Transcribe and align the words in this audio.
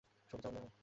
সরে 0.29 0.41
যাও, 0.43 0.51
মেয়ার! 0.55 0.71